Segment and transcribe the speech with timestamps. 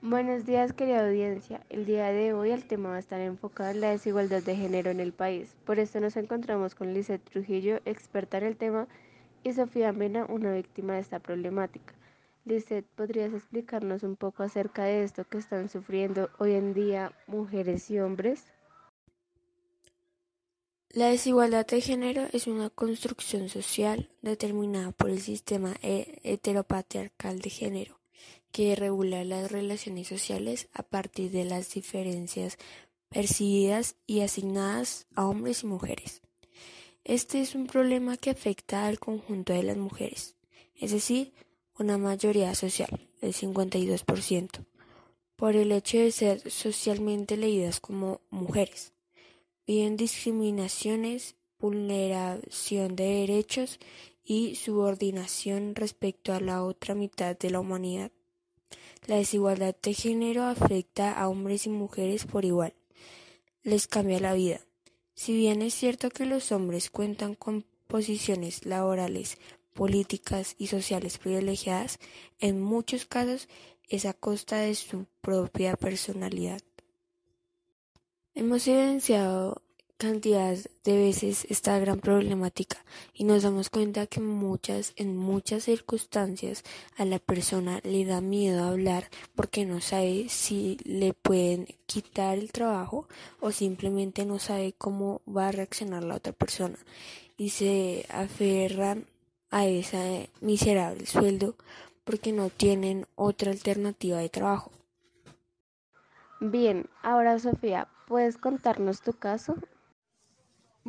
[0.00, 1.60] Buenos días, querida audiencia.
[1.70, 4.92] El día de hoy el tema va a estar enfocado en la desigualdad de género
[4.92, 5.56] en el país.
[5.64, 8.86] Por esto nos encontramos con Lizeth Trujillo, experta en el tema,
[9.42, 11.94] y Sofía Mena, una víctima de esta problemática.
[12.44, 17.90] Lizeth, ¿podrías explicarnos un poco acerca de esto que están sufriendo hoy en día mujeres
[17.90, 18.44] y hombres?
[20.90, 27.97] La desigualdad de género es una construcción social determinada por el sistema heteropatriarcal de género,
[28.52, 32.58] que regula las relaciones sociales a partir de las diferencias
[33.08, 36.22] percibidas y asignadas a hombres y mujeres.
[37.04, 40.36] Este es un problema que afecta al conjunto de las mujeres,
[40.74, 41.32] es decir,
[41.78, 44.66] una mayoría social, el 52%,
[45.36, 48.92] por el hecho de ser socialmente leídas como mujeres
[49.68, 53.78] viven discriminaciones, vulneración de derechos
[54.30, 58.12] y subordinación respecto a la otra mitad de la humanidad.
[59.06, 62.74] La desigualdad de género afecta a hombres y mujeres por igual.
[63.62, 64.60] Les cambia la vida.
[65.14, 69.38] Si bien es cierto que los hombres cuentan con posiciones laborales,
[69.72, 71.98] políticas y sociales privilegiadas,
[72.38, 73.48] en muchos casos
[73.88, 76.60] es a costa de su propia personalidad.
[78.34, 79.62] Hemos evidenciado
[79.98, 82.78] cantidades de veces esta gran problemática
[83.12, 86.62] y nos damos cuenta que muchas en muchas circunstancias
[86.96, 92.52] a la persona le da miedo hablar porque no sabe si le pueden quitar el
[92.52, 93.08] trabajo
[93.40, 96.78] o simplemente no sabe cómo va a reaccionar la otra persona
[97.36, 99.04] y se aferran
[99.50, 101.56] a ese miserable sueldo
[102.04, 104.70] porque no tienen otra alternativa de trabajo.
[106.40, 109.56] Bien, ahora Sofía, ¿puedes contarnos tu caso?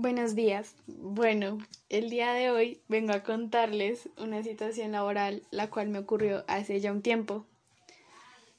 [0.00, 0.76] Buenos días.
[0.86, 6.44] Bueno, el día de hoy vengo a contarles una situación laboral la cual me ocurrió
[6.46, 7.46] hace ya un tiempo.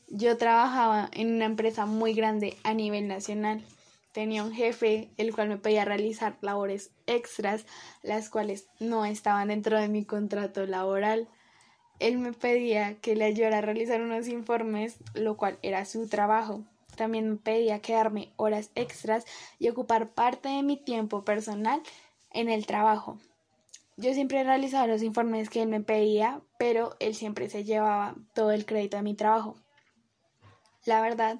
[0.09, 3.63] Yo trabajaba en una empresa muy grande a nivel nacional.
[4.11, 7.65] Tenía un jefe el cual me pedía realizar labores extras,
[8.03, 11.29] las cuales no estaban dentro de mi contrato laboral.
[11.99, 16.65] Él me pedía que le ayudara a realizar unos informes, lo cual era su trabajo.
[16.99, 19.25] También me pedía quedarme horas extras
[19.57, 21.81] y ocupar parte de mi tiempo personal
[22.33, 23.17] en el trabajo.
[23.95, 28.51] Yo siempre realizaba los informes que él me pedía, pero él siempre se llevaba todo
[28.51, 29.55] el crédito de mi trabajo.
[30.83, 31.39] La verdad,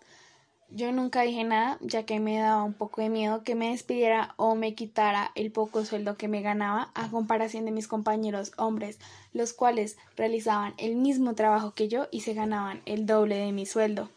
[0.70, 4.36] yo nunca dije nada, ya que me daba un poco de miedo que me despidiera
[4.38, 8.98] o me quitara el poco sueldo que me ganaba a comparación de mis compañeros hombres,
[9.34, 13.66] los cuales realizaban el mismo trabajo que yo y se ganaban el doble de mi
[13.66, 14.10] sueldo.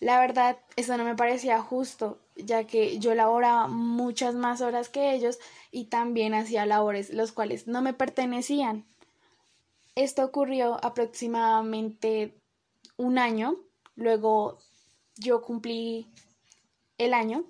[0.00, 5.12] La verdad, eso no me parecía justo, ya que yo laboraba muchas más horas que
[5.14, 5.38] ellos
[5.70, 8.86] y también hacía labores los cuales no me pertenecían.
[9.94, 12.34] Esto ocurrió aproximadamente
[12.96, 13.56] un año,
[13.94, 14.58] luego
[15.16, 16.10] yo cumplí
[16.96, 17.44] el año.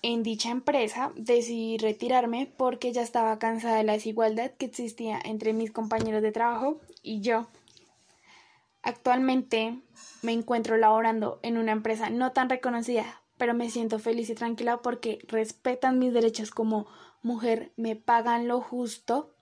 [0.00, 5.52] En dicha empresa decidí retirarme porque ya estaba cansada de la desigualdad que existía entre
[5.52, 7.48] mis compañeros de trabajo y yo.
[8.82, 9.82] Actualmente
[10.22, 14.78] me encuentro laborando en una empresa no tan reconocida, pero me siento feliz y tranquila
[14.78, 16.86] porque respetan mis derechos como
[17.22, 19.34] mujer, me pagan lo justo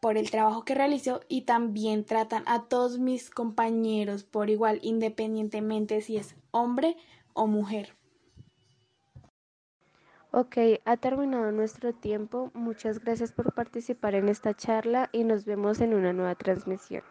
[0.00, 6.00] por el trabajo que realizo y también tratan a todos mis compañeros por igual, independientemente
[6.00, 6.96] si es hombre
[7.34, 7.96] o mujer.
[10.32, 10.56] Ok,
[10.86, 12.50] ha terminado nuestro tiempo.
[12.54, 17.04] Muchas gracias por participar en esta charla y nos vemos en una nueva transmisión.